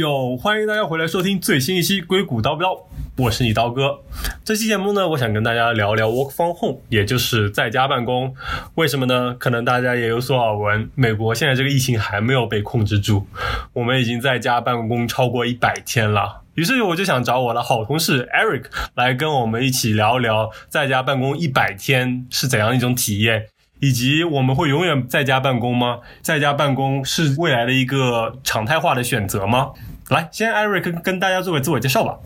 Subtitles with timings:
[0.00, 2.70] 有，欢迎大家回来收听最新一期《硅谷刀标》，
[3.18, 4.00] 我是你刀哥。
[4.42, 8.34] 这期节目呢，我想跟大家聊聊 work from home，也就是在家办公。
[8.76, 9.36] 为什么呢？
[9.38, 13.26] 可能大家也有所耳闻，美国现在这个疫情还没有被控制住，
[13.74, 16.40] 我们已经在家办公超过一百天了。
[16.54, 23.48] 于是我就想找我的好同事 Eric 来跟我们一起聊一聊，在家办公一百天是怎样一种体验。
[23.82, 26.00] 以及我们会永远在家办公吗？
[26.20, 29.70] 在家办公是未来的一个常态化的选择吗？
[30.10, 32.18] 来，先 Eric 跟大家做个自我介绍吧。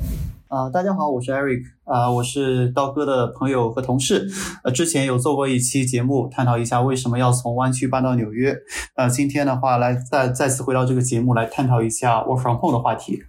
[0.48, 4.26] 啊，大家好，我是 Eric，啊，我是刀哥的朋友和同事，
[4.64, 8.56] 呃，之前有做过一期节目，探讨一下为什么要从湾区搬到纽约。
[8.96, 13.22] 呃，今天的话，来再再次回到这个节目来探讨一下 work from home 的话题。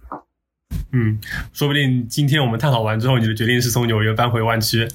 [0.92, 1.18] 嗯，
[1.52, 4.88] 说不定今天我们探讨完之后，你的决定是从纽约搬回湾区，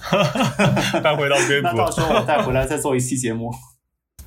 [1.04, 1.68] 搬回到硅谷。
[1.68, 3.52] 那到时候我再回来再做一期节目。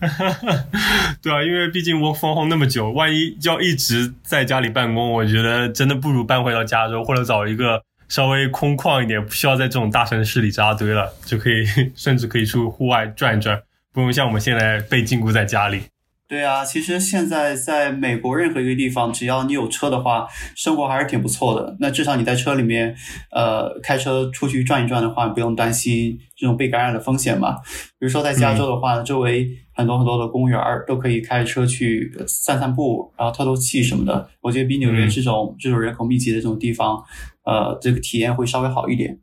[1.22, 11.66] 对啊，因为毕竟 work from home 那么久，万一要一直在家里办公，我觉得真的不如搬回到加州，或者找一个稍微空旷一点，不需要在这种大城市里扎堆了，就可以
[11.96, 13.60] 甚至可以出户外转一转，
[13.92, 15.82] 不用像我们现在被禁锢在家里。
[16.26, 21.76] 对啊，其实现在在美国任何一个地方，只要你有车的话，生活还是挺不错的。
[21.80, 22.96] 那至少你在车里面，
[23.30, 27.56] 呃，开车出去转一转的话，不用担心这种被感染的风险嘛。
[27.98, 34.26] 比如说在加州的话，周围很多很多的公园都可以开车去散散步，然后透透气什么的。
[34.40, 37.04] 我觉得比纽约这种这种人口密集的这种地方，
[37.44, 39.18] 呃，这个体验会稍微好一点。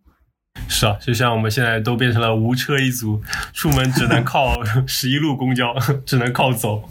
[0.67, 3.21] 是啊，就像我们现在都变成了无车一族，
[3.53, 6.83] 出门只能靠 十一路公交， 只能靠走。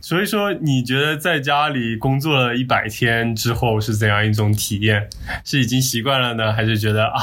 [0.00, 5.08] 所以说，你觉得在家里工作了一百天之后是怎样一种体验？
[5.44, 7.20] 是已经习惯了呢，还是觉得啊，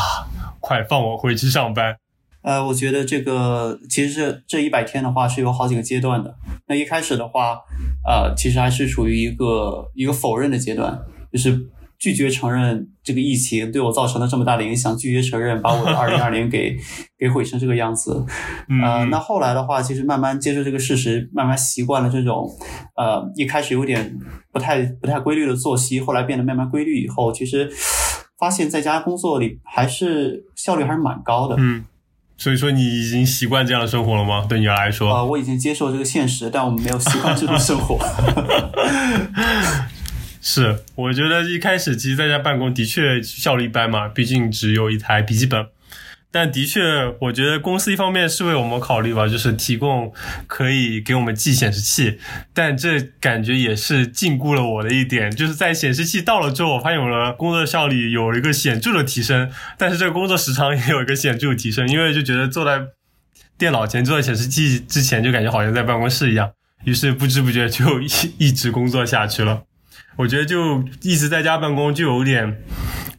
[0.60, 1.98] 快放我回去上班？
[2.44, 6.36] 呃，我觉得这个其实这这一百天的话是有好几个阶段的。
[6.68, 7.60] 那一开始的话，
[8.06, 11.00] 呃，其实还是处于一个一个否认的阶段，
[11.32, 11.68] 就是。
[12.00, 16.78] 拒绝承认这个疫情对我造成了这么大的影响，拒绝承认把我的 二零二零给
[17.18, 18.24] 给毁成这个样子。
[18.84, 22.48] 呃，那后来的话，其实慢慢接受这个事实，慢慢习惯了这种
[22.96, 24.16] 呃一开始有点
[24.52, 27.68] 不太不太规律的作息，后来变得慢慢规律以后，其实
[28.38, 31.56] 发现在家工作里还是效率还是蛮高的。
[31.58, 31.84] 嗯，
[32.38, 34.46] 所以说你已经习惯这样的生活了吗？
[34.48, 35.12] 对你来说？
[35.12, 37.98] 啊，我已经接受这个现实，但我们没有习惯这种生活。
[40.50, 45.68] 是，我觉得一开始其实在家办公的确效率一般嘛，毕竟只有一台笔记本。
[46.32, 46.82] 但的确，
[47.20, 50.14] 我觉得公司一方面是为我们考虑吧，就是提供
[50.48, 52.18] 可以给我们寄显示器。
[52.54, 62.86] 但这感觉也是禁锢了我的一点，就是在显示器到了之后，我发现我的工作效率有了一个显著的提升，但是这个工作时长也有一个显著提升，因为就觉得坐在
[63.58, 66.50] 电脑前、坐在显示器之前，就感觉好像在办公室一样，
[66.86, 68.08] 于是不知不觉就一
[68.38, 69.64] 一直工作下去了。
[70.18, 72.62] 我觉得就一直在家办公，就有点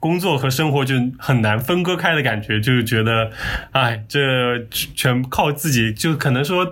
[0.00, 3.30] 工作和生活就很难分割开的感觉，就觉得，
[3.70, 4.18] 哎，这
[4.70, 6.66] 全靠自己，就可能说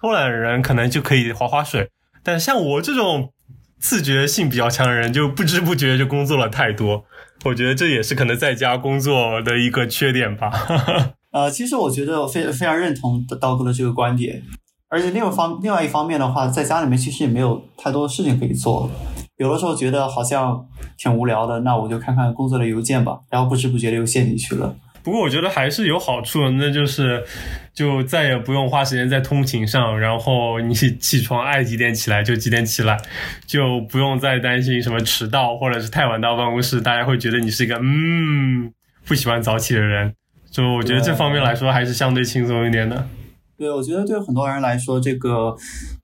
[0.00, 1.90] 偷懒的人可能就可以划划水，
[2.22, 3.32] 但像我这种
[3.78, 7.04] 自觉性比较强的人，就不知不觉就工作了太多。
[7.44, 10.52] 我觉得这也是可能在家工作的一个缺点吧。
[11.32, 14.42] 呃，其实我觉得非非常认同刀哥的这个观点，
[14.88, 18.90] 而且另外方另外一方面的话，在家里面其实也没有太多的事情可以做。
[19.40, 20.66] 有的时候觉得好像
[20.98, 24.76] 挺无聊的，那我就看看工作的邮件吧，然后不知不觉的又陷进去了。
[25.02, 27.24] 不过我觉得还是有好处的，那就是
[27.72, 33.00] 就再也不用花时间在通勤上，然后你起床爱几点起来就几点起来，
[33.46, 38.70] 就不用再担心什么迟到或者是太晚到办公室，大家会觉得你是一个嗯
[39.06, 40.14] 不喜欢早起的人。
[40.50, 43.08] 就我觉得这方面来说还是相对轻松一点的。
[43.56, 45.56] 对，我觉得对很多人来说，这个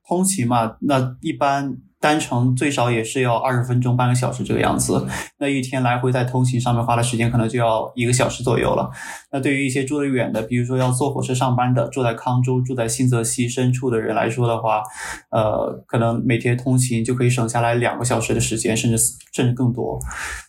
[0.07, 1.77] 通勤嘛，那一般。
[1.99, 5.07] 单程最少也是要二十分钟、半个小时这个样子，
[5.39, 8.89] 那一天来回在通勤上面花的时间可能就要一个小时左右了。
[9.31, 14.83] 那对于一些住得远的，比如说要坐火车上班的，住在康州、住在新泽西深处的人来说的话，
[15.31, 18.97] 呃，可能每天通勤就可以省下来两个小时的时间，甚至
[19.33, 19.99] 甚至更多。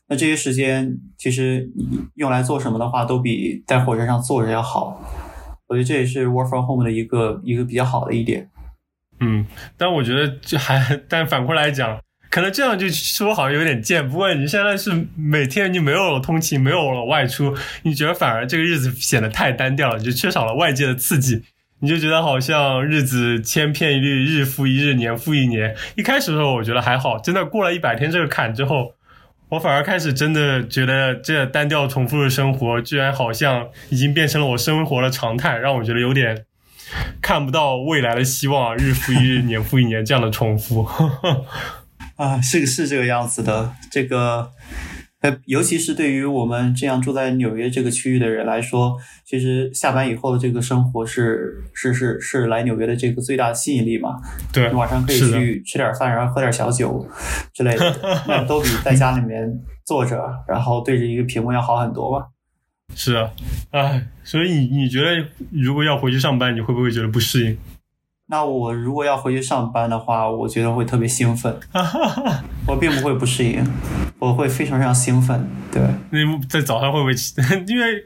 [0.08, 1.70] 那这些时间其实
[2.16, 5.00] 用来做什么的话，都比在火车上坐着要好。
[5.66, 8.50] 我觉得这也是 work from home 的一个一个比较好的一点。
[9.20, 9.44] 嗯，
[9.76, 11.98] 但我觉得就还，但反过来讲，
[12.30, 14.08] 可能这样就说好像有点贱。
[14.08, 21.42] 不过你现在是每天你没有了通勤，没有了外出，你觉得反而这个日子显得太单调了，就缺少了外界的刺激，
[21.80, 25.74] 你就觉得好像日子千篇一律，日复一日，年复一年。
[25.96, 28.92] 一开始的时候我觉得还好，真的过了一百天这个坎之后，
[29.48, 36.44] 我反而开始真的觉得这单调重复的生活，居然好像已经变成了我生活的常态，让我觉得有点。
[37.22, 40.86] 看不到未来的希望，日复一日，年复一年这样的重复。
[42.16, 43.72] 啊，是是这个样子的。
[43.90, 44.50] 这个，
[45.20, 54.20] 呃，尤其是对于我们这样住在纽约这个区域的人来说，其实下班以后的这个生活是是是是来纽约的这个最大的吸引力嘛。
[54.52, 57.08] 对，晚上可以去吃点饭，然后喝点小酒
[57.52, 59.48] 之类的，那都比在家里面
[59.86, 62.26] 坐着，然后对着一个屏幕要好很多吧。
[62.94, 63.30] 是啊，
[63.70, 67.58] 哎，所以你你觉得如果要回去上班，你会不会觉得不适应？
[68.30, 71.58] 那我如果要回去上班的话，我觉得会特别兴奋。
[72.68, 73.64] 我并不会不适应，
[74.18, 75.48] 我会非常非常兴奋。
[75.72, 75.80] 对，
[76.10, 77.34] 那在早上会不会起？
[77.66, 78.04] 因为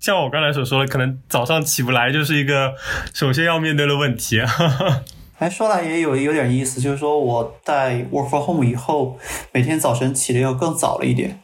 [0.00, 2.72] 像我刚才所说的，可能早上起不来就是一个
[3.12, 4.40] 首先要面对的问题。
[5.38, 9.18] 哎，说来也有有点意思，就是说我在 work from home 以后，
[9.52, 11.40] 每天早晨起的要更早了一点。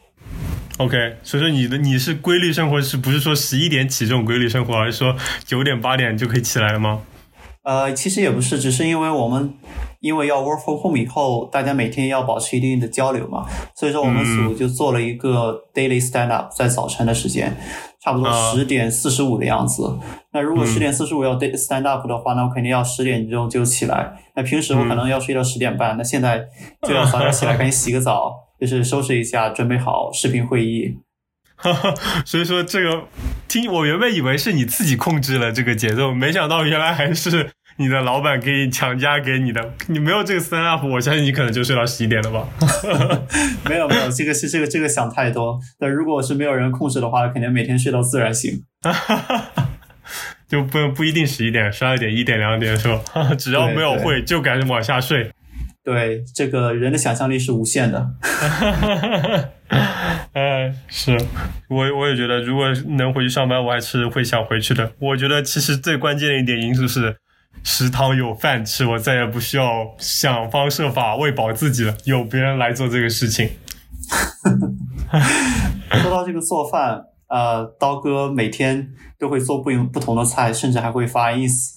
[0.77, 7.01] OK，所以说你的你是规律生活，是不是说十一点起这种规律生活，而是说九点八点就可以起来了吗？
[7.63, 9.53] 呃，其实也不是，只是因为我们
[10.01, 17.55] 因为要 work from home 以后，大家每天要保持一定的交流嘛，所以说我们组就做了一个 daily stand up，在早晨的时间，
[18.03, 19.97] 差不多十点四十五的样子。
[20.33, 24.13] 那如果十点四十五要 day stand up 的话，那我肯定要十点钟就起来。
[24.35, 26.45] 那平时我可能要睡到十点半，那现在
[26.85, 28.44] 就要早点起来， 赶紧洗个澡。
[28.59, 30.97] 就是收拾一下，准备好视频会议。
[32.25, 33.07] 所以说这个
[33.47, 39.73] 听我原本以为是你自己控制了这个节奏，没想到原来还是你的老板给你强加给你的。
[39.87, 42.47] 你没有这个 stand up，我相信你可能就睡到十一点了吧？
[43.69, 45.57] 没有没有，这个是这个这个想太多。
[45.79, 48.63] 但如果是没有人控制的话，肯定每天睡到自然醒。
[50.47, 53.33] 就不不一定十一点、十二点、一点、两点是吧？
[53.35, 55.31] 只要没有会，就赶紧往下睡。
[55.85, 58.09] 对，这个人的想象力是无限的。
[60.33, 61.15] 哎，是
[61.69, 62.65] 我我也觉得，如果
[62.97, 64.91] 能回去上班，我还是会想回去的。
[64.99, 67.15] 我觉得其实最关键的一点因素是
[67.63, 73.47] 食堂有饭吃，我再也不需要想方设法喂饱自己了，有别人来做这个事情。
[76.01, 76.99] 说到这个做饭，
[77.29, 78.89] 呃，刀哥每天
[79.19, 81.75] 都会做不不不同的菜，甚至还会发 ins。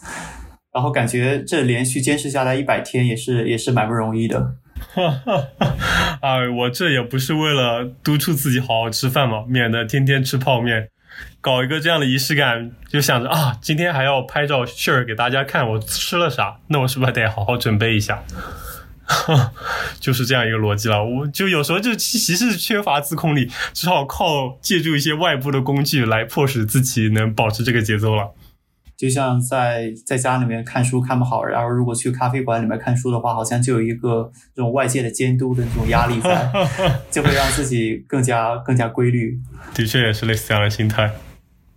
[0.72, 4.54] 然后感觉这连续坚持下来一百天也是也是蛮不容易的。
[4.94, 5.48] 哈 哈
[6.20, 10.88] 哎，我这也不是为了督促自己好好吃饭嘛，免得天天吃泡面，
[11.40, 18.22] 搞一个这样的仪式感，就想着啊，今天还要拍照 share 给大家看我吃了啥，那我是不是还得好好准备一下？
[19.98, 21.02] 就是这样一个逻辑了。
[21.02, 28.34] 我就有时候就其实是缺乏自控力，只好靠借助一些外部的工具来迫使自己能保持这个节奏了。
[28.98, 36.50] 就像在在家里面看书看不好，然后如果去咖啡馆里面看书的话，好像就有一个这种外界的监督的这种压力在，
[37.08, 39.38] 就会让自己更加更加规律。
[39.72, 41.12] 的确也是类似这样的心态。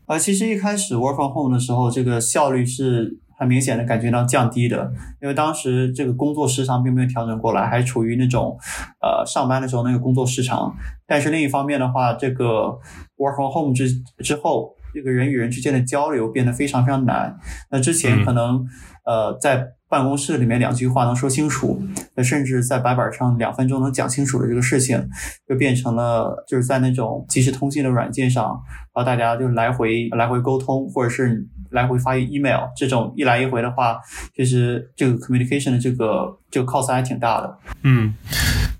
[0.07, 4.91] 啊，其实一开始 work from home 的时候，这个效率是很明显的感觉到降低的，
[5.21, 8.57] 因为当时这个工作时长并没有调整过来，还处于那种
[9.00, 10.75] 呃上班的时候那个工作时长。
[11.06, 12.79] 但是另一方面的话，这个
[13.18, 13.88] work from home 之
[14.23, 14.75] 之后。
[14.93, 17.38] 这个人与人之间的交流变得非常非常难。
[17.69, 18.65] 那之前可能，
[19.05, 21.81] 呃，在办公室里面两句话能说清楚，
[22.15, 25.09] 那甚至在白板上两分钟能讲清楚的这个事情，
[25.47, 28.45] 就变成了就是在那种即时通信的软件上，
[28.94, 33.99] 然后大家就来回来回沟通，或者是来回发 email，这种一来一回的话，
[34.35, 37.57] 其实这个 communication 的这个这个 cost 还挺大的。
[37.83, 38.13] 嗯。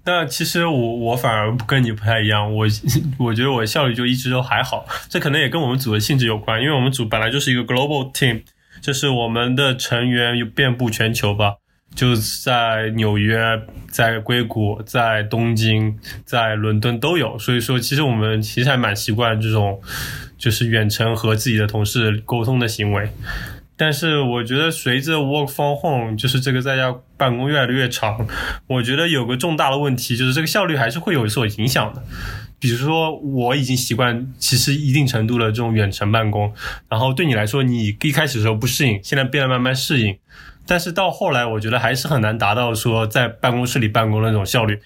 [0.04, 2.66] 那其实我我反而跟你不太一样，我
[3.20, 8.42] 我觉得我效率就一直都还好，这可能也跟我们组的性质有关，因为我们组本来就是一个 global team，
[8.82, 11.54] 就是我们的成员遍布全球吧，
[11.94, 13.38] 就在纽约、
[13.92, 15.96] 在硅谷、在东京、
[16.26, 19.80] 在伦敦都有，所以说其实我们其实还蛮习惯这种
[20.42, 23.12] 就是远程和自己的同事沟通的行为。
[23.78, 28.28] 但是我觉得随着 work from home，就是这个在家办公越来越长，
[28.68, 32.04] 我觉得有个重大的问题就是这个效率还是会有所影响的。
[32.60, 36.54] 比如说我已经习惯其实一定程度的这种远程办公，
[36.90, 40.16] 然后对你来说你一开始的时候不适应，现在变得慢慢适应，
[40.68, 44.80] 但是到后来我觉得还是很难达到说在办公室里办公的那种效率。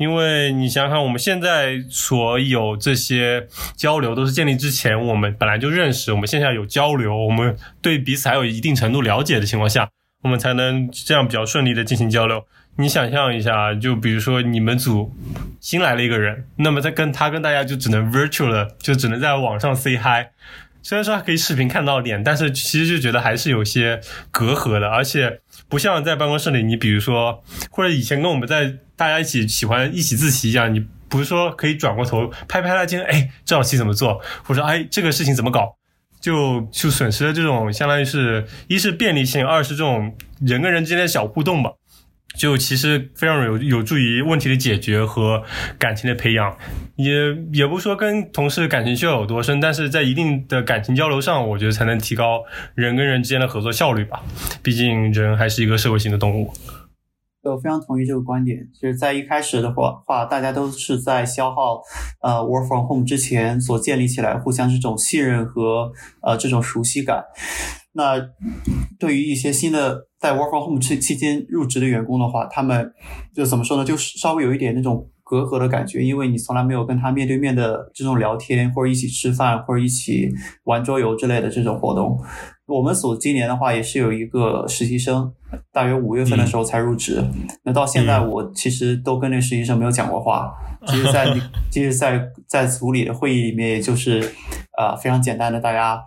[0.00, 9.90] 因为你想想，我们现在所有这些交流都是建立之前，我们本来就认识，我们线下有交流，我们对彼此还有一定程度了解的情况下，
[10.22, 12.46] 我们才能这样比较顺利的进行交流。
[12.78, 15.14] 你想象一下，就比如说你们组
[15.60, 20.28] 新来了一个人，那么他跟他跟大家就只能 virtual，了就只能在网上 say hi。
[20.82, 25.40] 虽然说还可以视频看到脸，但是其实就觉得还是有些隔阂的，而且
[25.70, 28.76] 不像在办公室里，你比如说或者以前跟我们在。
[29.00, 34.20] 大家一起喜欢一起自习一样，你不是说可以转过头拍拍他肩，哎，这道题怎么做？
[34.44, 35.74] 或者说，哎，这个事情怎么搞？
[36.20, 41.70] 就就损失了这种相当于是一是便利性，二是这种人跟人之间的小互动吧。
[42.36, 45.42] 就其实非常有有助于问题的解决和
[45.78, 46.56] 感情的培养，
[46.96, 47.12] 也
[47.52, 52.42] 也不说跟同事感情需要有多深，但是在一定的感情交流上，我觉得才能提高
[52.74, 54.22] 人跟人之间的合作效率吧。
[54.62, 56.52] 毕竟人还是一个社会性的动物。
[57.42, 58.58] 我非常同意这个观点。
[58.78, 61.80] 就是在一开始的话，话大家都是在消耗
[62.22, 65.90] 呃 work from home 之前所建立起来互相这种信任和
[66.22, 67.24] 呃这种熟悉感。
[67.92, 68.20] 那
[68.98, 72.92] 对于一些新的在 work from home 期期间入职的员工的话，他们
[73.34, 73.84] 就怎么说呢？
[73.84, 80.28] 就稍微有一点那种隔阂的感觉，因为你从来没有跟他面对面的这种聊天，或者一起吃饭，或者一起
[80.64, 82.18] 玩桌游之类的这种活动。
[82.66, 85.32] 我们所今年的话也是有一个实习生，
[85.72, 87.24] 大约五月份的时候才入职。
[87.64, 90.52] 那到现在我其实都跟那实习生没有讲过话，
[90.86, 91.26] 其实， 在
[91.70, 94.20] 其实，在在组里的会议里面，也就是
[94.78, 96.00] 啊非常简单的大家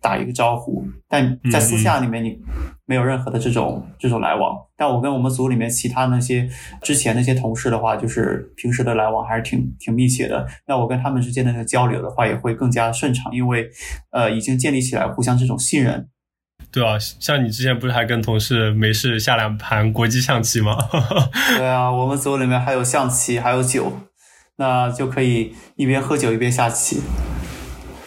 [0.00, 2.38] 打一个招呼，但在私下里面你
[2.86, 4.56] 没有任何的这种这种来往。
[4.76, 6.48] 但我跟我们组里面其他那些
[6.82, 10.46] 之前那些同事的话，就是平时的来往还是挺挺密切的。
[10.66, 13.68] 那我跟他们之间的那个交流的话，也会更加顺畅，因为
[14.12, 16.08] 呃已经建立起来互相这种信任。
[16.70, 20.76] 对啊，像你之前不是还跟同事没事下两盘国际象棋吗？
[21.56, 23.92] 对啊，我们组里面还有象棋，还有酒，
[24.56, 27.02] 那就可以一边喝酒一边下棋。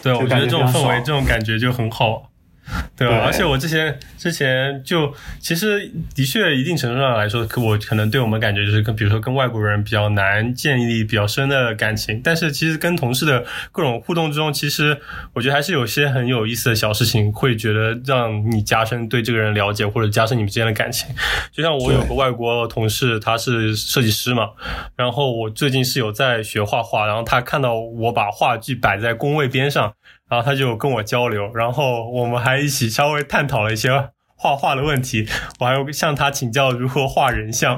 [0.01, 2.30] 对，我觉得这种氛围、这种感觉就很好。
[2.95, 3.23] 对吧？
[3.25, 12.21] 而且我之前之前就其实的确一定程度上来说，我可能对我们感觉就是跟比如说跟外国人比较难建立比较深的感情。
[12.23, 14.97] 但是其实跟同事的各种互动之中，其实
[15.33, 21.13] 我觉得还是有些很有意思的小事情，会觉得让你加深对这个人了解，或者加深你们之间的感情。
[21.51, 24.49] 就像我有个外国同事，他是设计师嘛，
[24.95, 29.93] 然后我最近是有在学画画，然后他看到我把画具摆在工位边上。
[30.31, 33.89] 然后他就跟我交流，然后我们还一起稍微探讨了一些
[34.37, 35.27] 画画的问题。
[35.59, 37.75] 我还要向他请教如何画人像。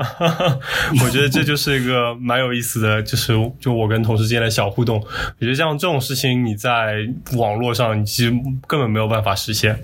[1.04, 4.98] 我觉得这就是一个蛮有意思的，就是就我跟同事之间的小互动。
[5.00, 6.94] 我觉得像这种事情，你在
[7.38, 8.32] 网络上你其实
[8.68, 9.84] 根本没有办法实现。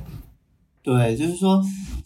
[0.83, 1.59] 对，就是说，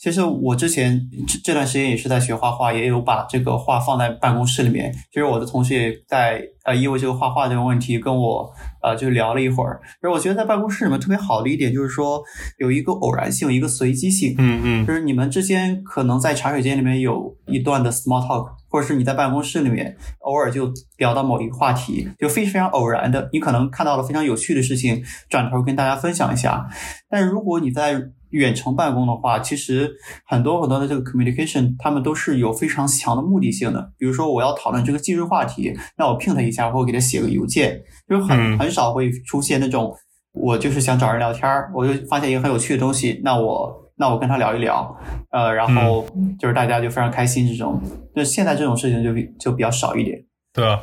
[0.03, 4.91] 其实我之前这这段时间也是在学画画，也有把这个画放在办公室里面。
[4.91, 9.79] 其实我的同事也在呃，因为这个画画这个问题跟我呃就聊了一会儿。
[10.01, 12.21] 而我觉得在办公室里面特别好的一点就是说，
[12.57, 14.35] 有一个偶然性，一个随机性。
[14.37, 26.67] 嗯嗯，就是你们之间可能在茶水间里面有一段的 small talk，或者是你在办公室里面偶尔就聊到某一个话题，就非常非常偶然的，你可能看到了非常有趣的事情，转头跟大家分享一下。
[27.09, 28.01] 但是如果你在
[28.33, 29.91] 远程办公的话，其实
[30.27, 33.91] 很多很多的这个 communication，他们都是有非常强的目的性的。
[33.97, 39.93] 比如说，我要讨论这个技术话题，那我 ping 他一下，或者给他写个邮件，就很很少会出现那种
[40.33, 44.95] 我就是想找人聊天儿，我就发现一个很有趣的东西，那我那我跟他聊一聊，
[45.31, 46.05] 呃，然后
[46.39, 47.79] 就是大家就非常开心这种。
[48.15, 50.19] 那现在这种事情就比就比较少一点。
[50.53, 50.79] 对啊，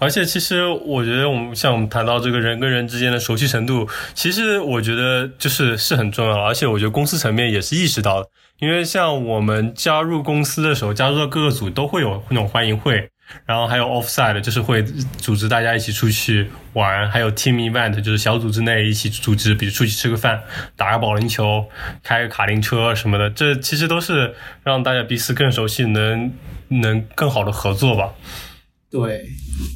[0.00, 8.28] 而且其实我觉得，我们像我们谈到这个人跟人之间的熟悉程度，其实我觉得就是是很重要，而且我觉得公司层面也是意识到的。
[8.58, 13.08] 因为像我们加入公司的时候，加入到各个组都会有那种欢迎会，
[13.46, 20.42] 然后还有 offside，就是会组织大家一起出去玩，还有 team event，就是小组之内一起组织，比如出去吃个饭、
[20.74, 21.64] 打个保龄球、
[22.02, 26.32] 开个卡丁车什么的，这其实都是让大家彼此更熟悉，能
[26.66, 28.10] 能更好的合作吧。
[28.92, 29.24] 对，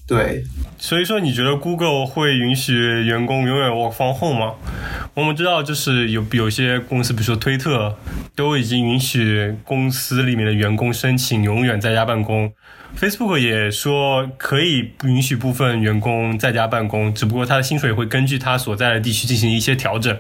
[0.07, 0.45] 对，
[0.77, 4.55] 所以说你觉得 Google 会允许员工永远 work from home 吗？
[5.15, 7.97] 我们知道，就是有有些公司，比如说推特，
[8.35, 12.53] 都已经允许公司里面的员工申请永远在家办公。
[12.95, 20.15] Facebook 也说可以允许部分员工在家办公，只不过他的薪水会根据他所在的地区进行一些调整。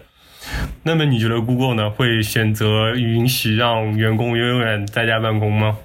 [0.84, 5.76] 那么你觉得 Google 呢，会选择允许让员工永远在家办公吗？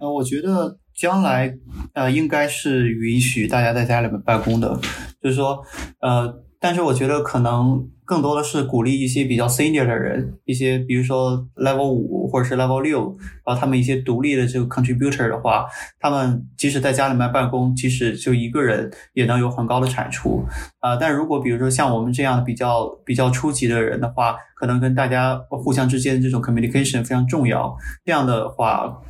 [0.00, 0.79] 呃，我觉得。
[1.00, 1.56] 将来，
[1.94, 4.78] 呃，应该是允许大家在家里面办公的，
[5.22, 5.64] 就是说，
[6.00, 13.16] 呃，但是我觉得可能更多的是鼓励一些比较 senior 的人，一些比如说 level 五或者是 level 六，
[13.46, 15.64] 然后他们一些独立的这个 contributor 的话，
[15.98, 20.44] 他们即使在家里面办公，即使就一个人也能有很高的产出，
[20.80, 29.00] 啊，但如果比如说像我们这样比较比较初级的人的话，可能跟大家互相之间的这种 communication 非常重要，这样的话。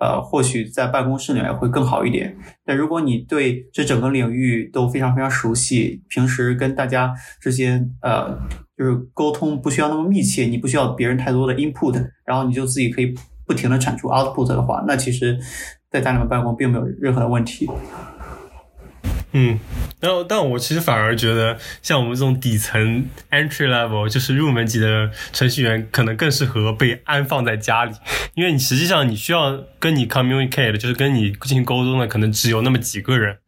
[0.00, 2.34] 呃，或许在办公室里面会更好一点。
[2.64, 8.36] 但如果你对这整个领域都非常非常熟悉，平时跟大家之间呃
[8.76, 13.14] 就是沟通不需要那么密切，你不需要别人太多的 input，然后你就自己可以
[13.46, 15.38] 不停的产出 output 的话，那其实
[15.90, 17.68] 在家里面办公并没有任何的问题。
[19.32, 19.58] 嗯，
[20.00, 27.94] 然后但我其实反而觉得，像我们这种底层 entry level 就是入门级的程序员，可能更适合被安放在家里，
[28.34, 33.38] 因为你实际上你需要跟你 communicate，就是跟你进行沟通的，可能只有那么几个人。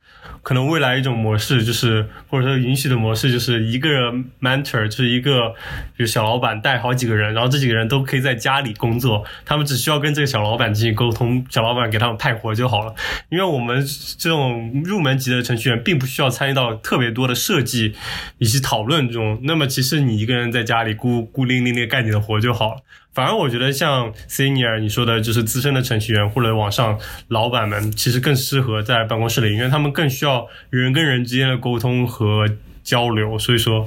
[0.42, 5.54] 可能未来一种模式就是，或者说允许的模式就是一个 mentor，就是一个
[5.98, 12.94] 就是小老板带好几个人，然后这几个人都可以在家里工作，他们只需要跟这个小老板进行沟通，小老板给他们派活就好了。
[13.30, 13.84] 因为我们
[14.18, 17.94] 这种入门级的程序员并不需要参与到特别多的设计
[18.38, 22.80] 以及讨论中，那么其实你一个人在家里孤孤零零的干你的活就好了。
[23.14, 32.48] 反而我觉得像 senior 你说的，就是资深的程序员或者网上老板们，其实更适合在办公室里，因为他们更需要人跟人之间的沟通和
[32.82, 33.38] 交流。
[33.38, 33.86] 所以说，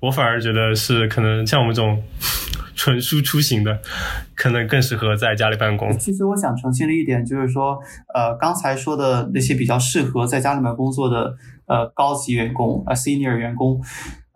[0.00, 2.02] 我反而觉得是可能像我们这种
[2.74, 3.80] 纯输出型的，
[4.34, 5.96] 可能更适合在家里办公。
[5.96, 7.78] 其实我想澄清的一点就是说，
[8.12, 13.80] 呃，刚才说的那些比较适合在家里面工作的呃高级员工啊 senior 员工。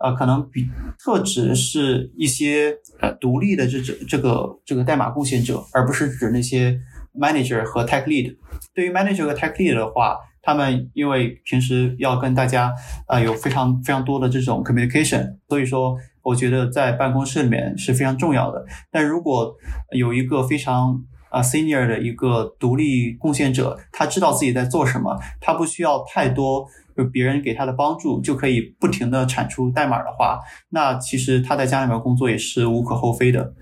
[0.01, 0.67] 呃，可能比
[0.99, 6.81] 特指是一些呃独立的这这这个这个代码贡献者，而不是指那些
[7.15, 8.35] manager 和 tech lead。
[8.75, 12.73] 对于 manager 和 tech lead 的话，他们因为平时要跟大家
[13.09, 18.65] 呃有非常非常多的这种 communication，所以说我觉得在办公室里面是非常重要的。
[18.91, 19.55] 但如果
[19.95, 26.67] 有一个非常啊 senior 的一个独立贡献者，他知道自己在做什么，他不需要太多。
[27.03, 30.39] 就别人给他的帮助就可以不停的产出代码的话，
[30.69, 33.55] 那其实他在家里面工作也是无可厚非的。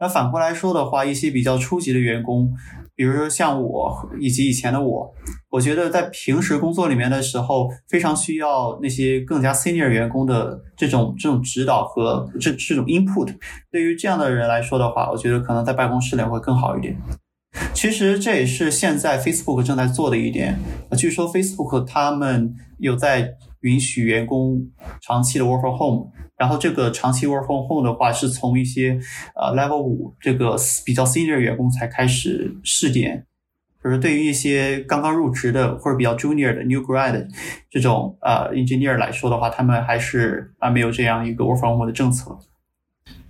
[0.00, 2.50] 那反过来说的话，一些比较初级的员工，
[2.96, 5.14] 比如说像我以及以前的我，
[5.48, 13.32] 我觉得在平时工作里面的时候，非常需要那些更加 senior 员工的这种这种指导和这这种 input。
[13.70, 16.96] 对于这样的人来说的话，我觉得可能在办公室里会更好一点。
[17.74, 20.58] 其实这也是现在 Facebook 正在做的一点。
[20.96, 24.60] 据说 Facebook 他们有在允许员工
[25.00, 29.00] 长期的 work from home，然后这个长期 work from home 的话，是从一些
[29.34, 33.26] 呃 level 五这个比较 senior 员工才开始试点。
[33.82, 37.26] 就是对于一些刚刚入职的或者比较 junior 的 new grad
[37.68, 42.38] 这种呃 engineer 来说的话，他们还是啊没有这样一个 work from home 的政策。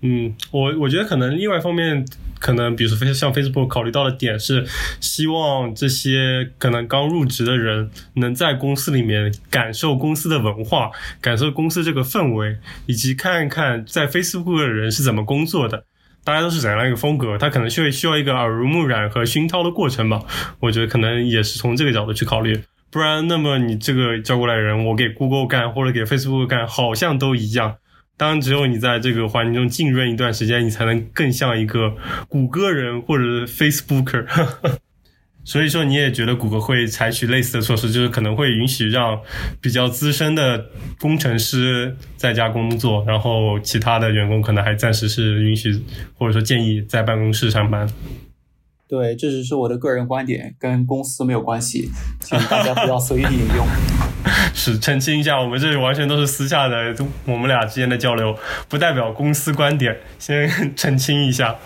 [0.05, 2.05] 嗯，我我觉得可能另外一方面，
[2.41, 4.67] 可能比如说像 Facebook 考虑到的点是，
[5.01, 15.85] 希望这些可能刚入职的人能在公司里面感受公司的文化，感受公司这个氛围，以及看一看在 Facebook 的人是怎么工作的，
[16.25, 20.21] 大家都是怎样一个风格，他可能需要需要一个耳濡目染和熏陶的过程吧。
[20.59, 22.61] 我觉得可能也是从这个角度去考虑，
[22.91, 27.77] 不然那么你这个叫过来人，我给 Google 干或者给 Facebook 干，好像都一样。
[28.23, 31.93] 当然，只有你在这个环境中浸润一段时间，你才能更像一个
[32.29, 34.25] 谷歌人或者 Facebooker。
[35.43, 39.21] 所以说，你也觉得谷歌会采取类似的措施，就是可能会允许让
[39.61, 40.67] 比较资深的
[41.01, 45.83] 工程师在家工作，然后其他的员工可能还暂时是允许
[46.17, 47.89] 或者说建议在办公室上班。
[48.87, 53.67] 对，这只是我的个人观点，跟公司没有关系，请大家不要随意引用。
[54.55, 61.57] 是澄清一下，我们这里完全都是私下的，我们俩之间的交流，不代表公司观点，先 澄清一下。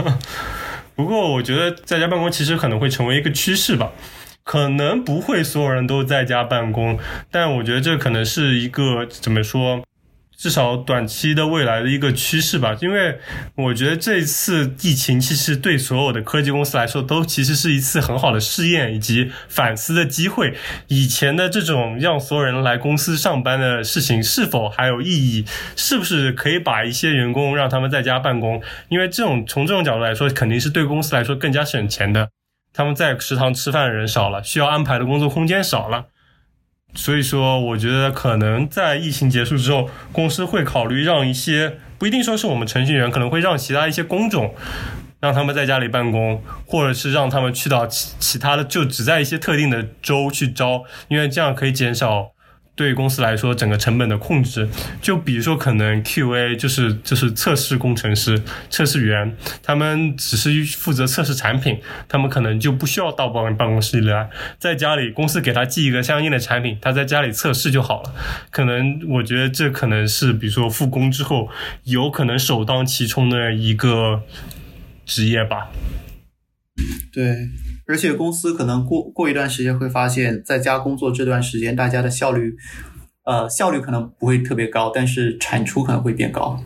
[0.94, 3.90] 不过，我觉得在家办公其实可能会成为一个趋势吧，
[4.44, 6.98] 可能不会所有人都在家办公，
[7.30, 9.82] 但我觉得这可能是一个怎么说？
[10.42, 13.16] 至少短期的未来的一个趋势吧，因为
[13.54, 20.52] 我觉得这次疫情其实对所有的科技公司来说都其实是一次很好的试验以及反思的机会。
[20.88, 25.44] 以前的这种让所有人来公司上班的事情是否还有意义？
[25.76, 28.60] 是不是可以把一些员工让他们在家办公？
[28.88, 32.28] 因为这种从这种角度来说，肯定是对公司来说更加省钱的。
[32.74, 36.06] 他们在食堂吃饭的人少了，需要安排的工作空间少了。
[36.94, 44.54] 所以说，我觉得可能在疫情结束之后，公司会考虑让一些不一定说是我们程序员，可能会让其他一些工种，
[45.20, 52.31] 让他们在家里办公，或者是让他们去到其其他的，就只在一些特定的州去招，因为这样可以减少。
[52.74, 54.66] 对公司来说，整个成本的控制，
[55.02, 68.14] 就比如说，可能 QA 就是就是测试工程师、测试员，他们只是负责测试产品，他们可能就不需要到办办公室里来，在家里公司给他寄一个相应的产品，他在家里测试就好了。
[68.50, 71.50] 可能我觉得这可能是，比如说复工之后，
[71.84, 74.22] 有可能首当其冲的一个
[75.04, 75.68] 职业吧。
[77.12, 77.50] 对。
[77.86, 82.54] 而且公司可能过过一段时间会发现，在家工作这段时间，大家的效率，
[83.24, 86.58] 呃，效率可能不会特别高，但是产出可能会变高，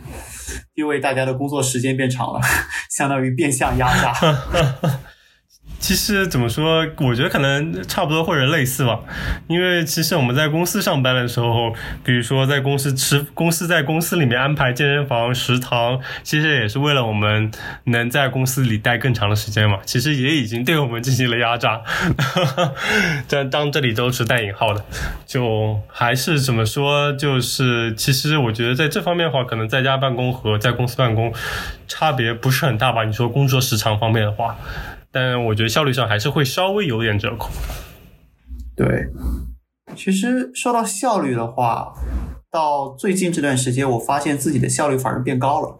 [0.75, 2.39] 因为大家的工作时间变长了，
[2.89, 4.13] 相当于变相压榨。
[5.79, 8.99] 其实怎么说，我觉得可能差不多或者类似吧。
[9.47, 17.51] 因为其实我们在公司上班的时候，比如说在公司吃，公司在公司里面安排健身房、食堂，其实也是为了我们
[17.85, 19.77] 能在公司里待更长的时间嘛。
[19.85, 21.81] 其实也已经对我们进行了压榨。
[23.29, 24.83] 但当这里都是带引号的，
[25.25, 31.31] 就还是怎么说，就是其实我觉得在这方面的话，可能在家办公和在公司办公
[31.87, 33.03] 差别不是很大吧。
[33.05, 34.57] 你说工作时长方面的话。
[35.17, 37.49] 但我觉得效率上还是会稍微有点折扣。
[38.75, 39.07] 对，
[39.95, 41.91] 其实说到效率的话，
[42.51, 45.79] 到最近这段时间，我发现自己的效率反而变高了。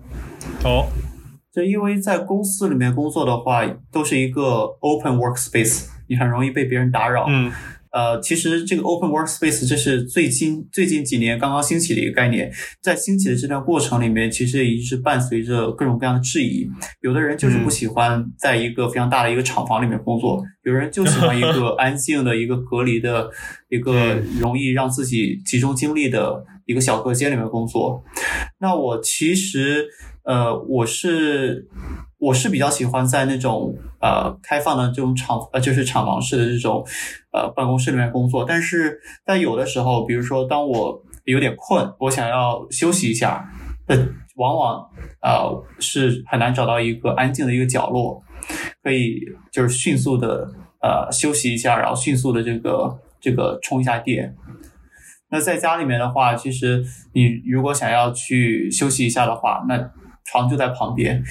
[0.63, 0.87] 哦，
[1.53, 7.27] 就因为在公司里面工作的话，都是一个 open workspace，你很容易被别人打扰。
[7.29, 7.51] 嗯。
[7.91, 16.67] 呃，其实这个 open workspace 这是最近最近几年刚刚兴起的一个概念，在兴起的这段过程里面，其实已经是伴随着各种各样的质疑。
[17.01, 23.29] 有的人就是不喜欢在一个非常大的一个厂房里面工作，有人就喜欢一个 安静的一个隔离的
[23.69, 28.03] 一个容易让自己集中精力的一个小隔间里面工作。
[28.59, 29.87] 那我其实
[30.23, 31.67] 呃，我是。
[32.19, 36.83] 我是比较喜欢在那种呃开放的这种厂呃就是厂房式的这种
[37.31, 43.47] 呃办公室里面工作，但是在有的时候，比如说当我有点困，我想要休息一下，
[43.87, 43.95] 呃，
[44.35, 44.89] 往往
[45.21, 48.23] 呃是很难找到一个安静的一个角落，
[48.81, 49.19] 可以
[49.51, 50.49] 就是迅速的
[50.81, 54.35] 呃休息一下，然后迅速的这个这个充一下电。
[55.29, 59.77] 那在家里面的话，其实你如果想要去休息一下的话，那
[60.27, 61.23] 床就在旁边，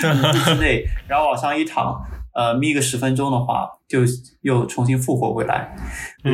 [0.00, 2.00] 之内，然后往上一躺，
[2.32, 4.00] 呃，眯个十分钟的话，就
[4.42, 5.76] 又重新复活回来。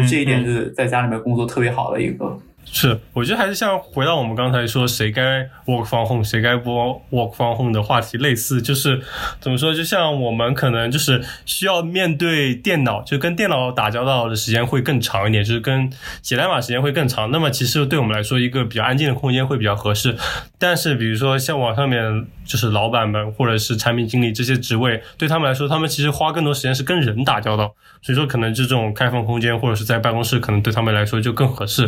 [0.08, 2.38] 这一点是在家里面工作特别好的一个。
[2.64, 6.70] 是，我觉得还是像回到我们刚才说谁该 work from home，谁该不
[7.10, 9.02] work from home 的话题类似，就是
[9.40, 17.30] 怎么说，就像我们可能就是需要面对电脑，就跟电脑打交道的时间会更长一点，就是跟写代码时间会更长。
[17.30, 20.16] 那么其实对我们来说，一个比较安静的空间会比较合适。
[20.58, 31.86] 但是比如说像网上面就是老板们或者是产品经理这些职位，对他们来说，他们其实花更多时间是跟人打交道，所以说可能这种开放空间或者是在办公室，可能对他们来说就更合适。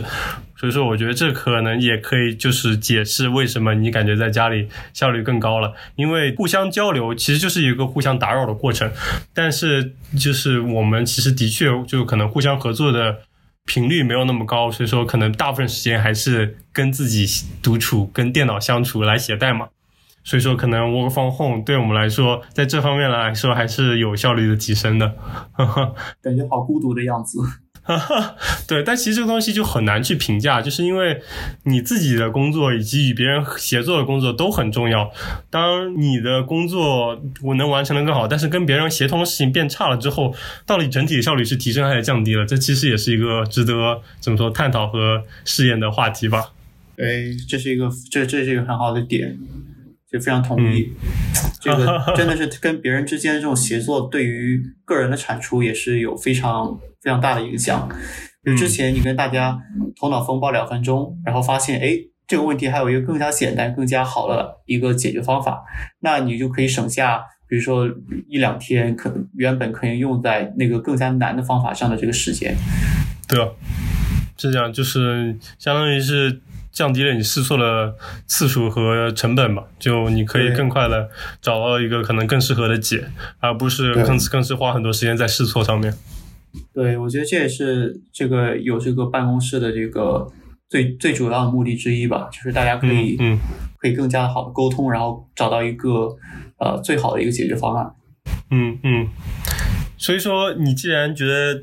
[0.56, 8.90] 所以说，我觉得这可能也可以就是解释为什么你感觉在家里效率更高了，因为互相交流其实就是一个互相打扰的过程，
[9.34, 13.18] 但是就是我们其实的确就可能互相合作的
[13.66, 17.26] 频率没有那么高，所以说可能大部分时间还是跟自己
[17.62, 19.68] 独处、跟电脑相处来写代码，
[20.22, 25.14] 所以说可能 work from home 对我们来说，在这方面来说还是有效率的提升的，
[26.22, 27.38] 感觉好孤独的样子。
[27.86, 28.34] 哈哈，
[28.66, 31.20] 对，但其实这个东西就很难去评价，就是因为
[31.64, 35.12] 你自己的工作以及与别人协作的工作都很重要。
[35.50, 42.46] 当你的工作我能完成的更好，但是跟别人协同的事情变差了之后，到底整体效率是提升还是降低了？
[42.46, 46.52] 这其实也是一个值得怎么说探讨和试验的话题吧。
[46.96, 49.38] 对，这是一个这这是一个很好的点。
[50.14, 50.92] 就非常同意，
[51.60, 57.88] 这个 真的是跟别人之间的这种协作，对于个人的产出也是有非常非常大的影响。
[58.44, 59.58] 就之前你跟大家
[60.00, 61.98] 头脑风暴两分钟，然后发现哎
[62.28, 65.64] 这个问题还有一个更加简单、更加好的一个解决方法，
[65.98, 67.84] 那你就可以省下，比如说
[68.28, 72.54] 一两天可能原本可以用在那个更加难的方法上的这个时间。
[73.26, 73.40] 对，
[74.38, 76.40] 是这样，就是相当于是。
[76.74, 77.94] 降低了你试错的
[78.26, 81.08] 次数和成本嘛，就你可以更快的
[81.40, 83.08] 找到一个可能更适合的解，
[83.38, 85.94] 而不是更更是花很多时间在试错上面。
[86.74, 90.26] 对，我觉得这也是这个有这个办公室的这个
[90.68, 93.38] 最最主要的目的之一吧，就是大家可以嗯
[93.78, 96.16] 可以更加好的沟通，然后找到一个
[96.58, 97.94] 呃最好的一个解决方案。
[98.50, 99.08] 嗯嗯，
[99.96, 101.62] 所以说你既然觉得。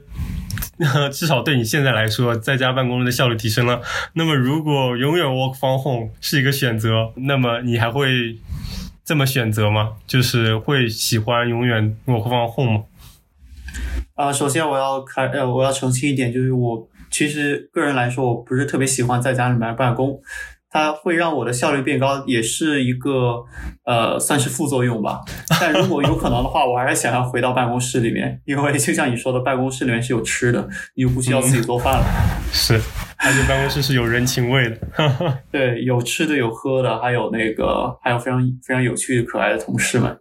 [1.13, 3.81] 至少对你现在来说，在家办公的效率提升了。
[4.13, 8.37] 那么，如果永远 work from home 是一个选择，那么你还会
[9.05, 9.93] 这么选择吗？
[10.07, 12.83] 就是会喜欢永远 work from home 吗？
[14.15, 20.19] 啊，首先我要开呃，我要澄清一点，就是我其实个人来说，我不是特别喜欢在家里面办公。
[20.71, 23.43] 它会让我的效率变高，也是一个
[23.85, 25.19] 呃，算是副作用吧。
[25.59, 32.05] 但如果有可能的话，我还是想要回到办公室里面，因为就像你说的，办公室里面是有吃的，你又不需要自己做饭了。
[32.53, 32.79] 是，
[33.17, 34.77] 而且办公室是有人情味的。
[35.51, 40.17] 对，有吃的，有喝的，还有那个，还有非常非常有趣的、可爱的同事们。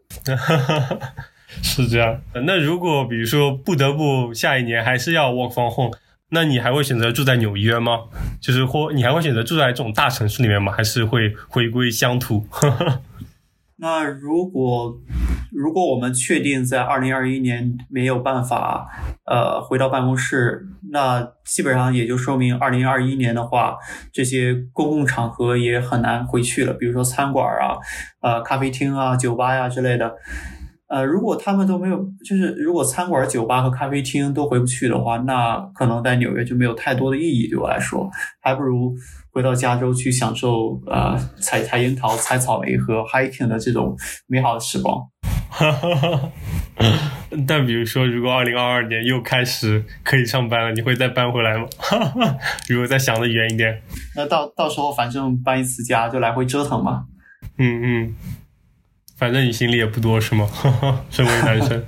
[1.63, 2.21] 是这样。
[2.45, 5.93] 那如果比如说不得不下一年还是要 work from home。
[6.31, 8.01] 那你还会选择住在纽约吗？
[8.41, 10.73] 就是或你还会选择住在这种大城市里面吗？
[10.73, 12.47] 还是会回归乡土？
[13.83, 15.01] 那如果
[15.51, 18.87] 如果我们确定在二零二一年没有办法
[19.25, 23.77] 呃回到办公室，那基本上也就说明二零二一年的话，
[24.13, 27.79] 这些公共场合也很难回去了，比如说餐馆啊、
[28.21, 30.15] 呃咖啡厅啊、酒吧呀、之类的。
[30.91, 37.49] 呃，如果他们都没有，就是如果餐馆、酒吧和咖啡厅都回不去的话，那可能在纽约就没有太多的意义。
[37.49, 38.11] 对我来说，
[38.43, 38.93] 还不如
[39.31, 45.01] 回到加州去享受呃采采樱桃、采草莓和 hiking 的这种美好的时光。
[47.47, 51.69] 但比如说，如果二零二二年又开始可以上班了，你会再搬回来吗？
[52.69, 53.81] 如果再想的远一点，
[54.17, 57.05] 那到到时候反正搬一次家就来回折腾嘛。
[57.59, 58.15] 嗯嗯。
[59.21, 60.49] 反正你心里也不多是吗？
[61.11, 61.85] 身为男生，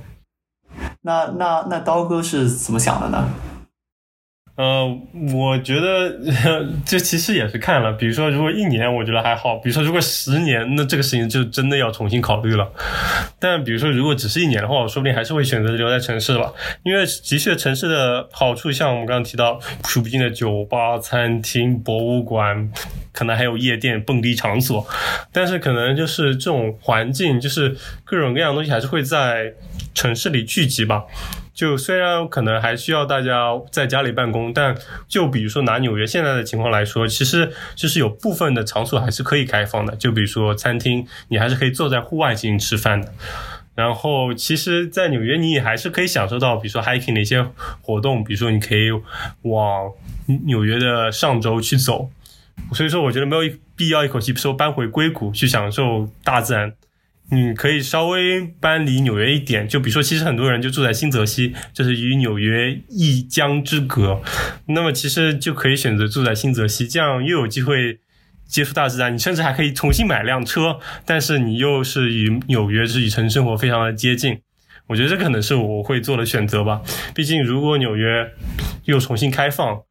[1.00, 3.26] 那那那刀哥是怎么想的呢？
[4.54, 4.86] 呃，
[5.32, 6.14] 我觉得
[6.84, 12.70] 这其实也是看了，比如说如果一年，我觉得还好；比如说如果十年，那这个事情就真的要重新考虑了。
[13.40, 22.70] 但比如说如果只是一年的话，我说不定还是会选择留在城市吧，因为的确城市的好处，像我们刚刚提到，数不尽的酒吧、餐厅、博物馆，
[23.10, 24.86] 可能还有夜店、蹦迪场所。
[25.32, 29.54] 但是可能就是这种环境，就是各种各样的东西还是会在
[29.94, 31.04] 城市里聚集吧。
[31.54, 34.74] 就虽然可能还需要大家在家里办公，但
[35.06, 39.94] 就比如说拿纽约现在的情况来说，其实就是有部分的场所还是可以开放的。
[39.96, 43.12] 就比如说餐厅，你还是可以坐在户外进行吃饭的。
[43.74, 47.42] 然后，其实，在纽约你也还是可以享受到，比如说 hiking 的一些
[47.80, 48.90] 活动，比如说你可以
[49.42, 49.90] 往
[50.44, 52.10] 纽约的上周去走。
[52.74, 56.74] 所以说，我觉得没有必要一口气说搬回硅谷去享受大自然。
[57.30, 64.20] 你可以稍微搬离纽约一点，就比如说，其实很多人就住在新泽西，就是与纽约一江之隔。
[64.66, 68.00] 那么其实就可以选择住在新泽西，这样又有机会
[68.46, 69.14] 接触大自然。
[69.14, 74.40] 你甚至还可以重新买辆车，但是你又是与纽约是与城市生活非常的接近。
[74.88, 76.82] 我觉得这可能是我会做的选择吧。
[77.14, 78.30] 毕竟如果纽约
[78.84, 79.82] 又重新开放。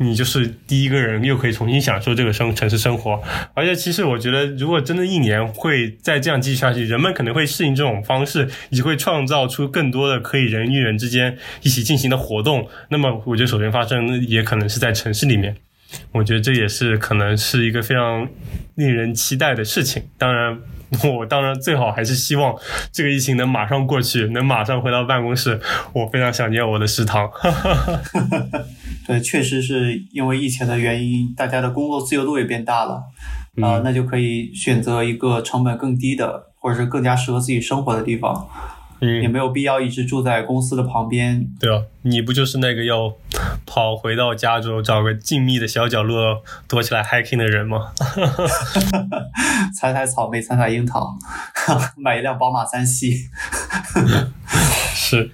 [0.00, 3.20] 你就是第一个人，又可以重新享受这个生城市生活，
[3.54, 12.68] 而且其实我觉得，如果真的一年会再这样继续下去，人们可能会适应这种方式，以及会创造出更多的可以人与人之间一起进行的活动。
[12.90, 15.56] 那么，我觉得首先发生也可能是在城市里面。
[16.12, 18.28] 我觉得这也是可能是一个非常
[18.76, 20.02] 令人期待的事情。
[20.16, 20.58] 当然。
[21.18, 22.54] 我当然最好还是希望
[22.90, 25.60] 这个疫情能马上过去，能马上回到办公室。
[25.92, 27.30] 我非常想念我的食堂。
[29.06, 33.02] 对，确实是因为疫情的原因，大家的工作自由度也变大了
[33.62, 38.48] 啊，那就可以选择一个成本更低的，或者是更加适合自己生活的地方。
[39.00, 41.48] 嗯，也没有必要一直住在公司的旁边。
[41.60, 43.12] 对啊，你不就是那个要
[43.66, 47.92] 跑回到加州找个静谧的小角落躲起来 hiking 的人吗？
[49.74, 51.16] 采采草莓，采采樱桃，
[51.96, 53.28] 买一辆宝马三系。
[54.94, 55.30] 是。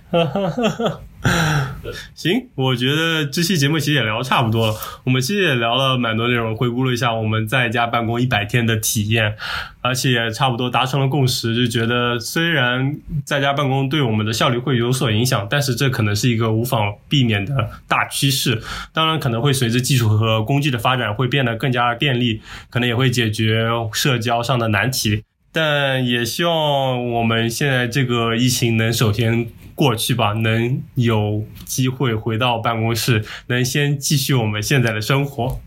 [2.14, 4.74] 行，我觉得这期节目其实也聊差不多了。
[5.04, 9.34] 我们其实也聊了蛮多内容，回顾了一下我们在家办公一百天的体验，
[9.80, 18.62] 而且差不多达成了共识，就觉得虽然在家办公对我们的效率会有所影响，但是这可能是一个无法避免的大趋势。
[18.92, 25.24] 当然，可能会随着技术和工具的发展，会变得更加便利，可能也会解决社交上的难题。
[25.52, 35.60] 但也希望我们现在这个疫情能首先过去吧，能有机会回到办公室，能先继续我们现在的生活。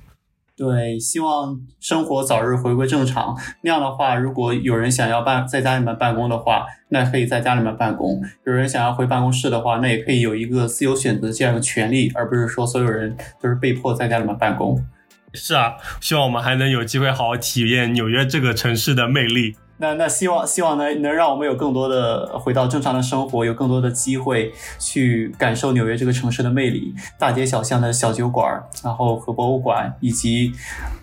[0.55, 3.37] 对，希望生活早日回归正常。
[3.61, 14.83] 那样的话，如果有人想要办在家里面办公的话，那可以在家里面办公；有人想要回办公室的话，那也可以有一个自由选择这样的权利，而不是说所有人都是被迫在家里面办公。
[15.33, 19.55] 是啊，希望我们还能有机会好好体验纽约这个城市的魅力。
[19.79, 30.51] 那那希望希望能能让我们有更多的回到正常的生活，有更多的机会去感受纽约这个城市的魅力，大街小巷的小酒馆，然后和博物馆，以及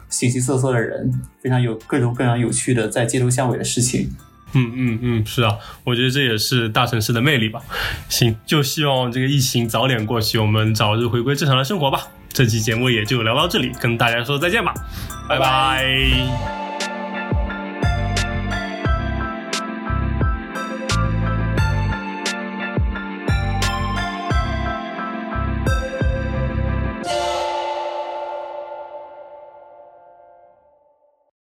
[0.09, 4.13] 形形色色的人，非常有各种各样有趣的在街头巷尾的事情。
[4.57, 7.61] 嗯嗯嗯，是啊，我觉得这也是大城市的魅力吧。
[8.09, 12.09] 行，就希望这个疫情早点过去，我们早日回归正常的生活吧。
[12.33, 14.73] 这期节目也就聊到这里，跟大家说再见吧，
[15.29, 16.63] 拜拜。